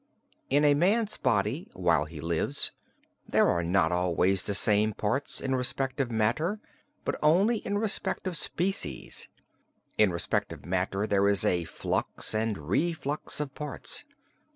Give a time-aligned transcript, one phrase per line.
[0.49, 2.71] In a man's body, while he lives,
[3.29, 6.59] there are not always the same parts in respect of matter
[7.05, 9.27] but only in respect of species.
[9.99, 14.03] In respect of matter there is a flux and reflux of parts.